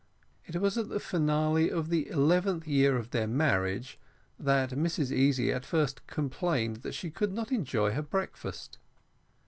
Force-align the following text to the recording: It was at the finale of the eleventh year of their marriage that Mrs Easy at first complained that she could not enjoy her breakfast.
It 0.47 0.59
was 0.59 0.79
at 0.79 0.89
the 0.89 0.99
finale 0.99 1.69
of 1.69 1.89
the 1.89 2.09
eleventh 2.09 2.65
year 2.67 2.97
of 2.97 3.11
their 3.11 3.27
marriage 3.27 3.99
that 4.39 4.71
Mrs 4.71 5.11
Easy 5.11 5.53
at 5.53 5.63
first 5.63 6.07
complained 6.07 6.77
that 6.77 6.95
she 6.95 7.11
could 7.11 7.31
not 7.33 7.51
enjoy 7.51 7.91
her 7.91 8.01
breakfast. 8.01 8.79